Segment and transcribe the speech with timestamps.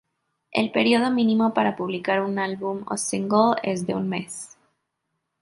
[0.51, 4.57] El período mínimo para publicar un álbum o single es de un mes.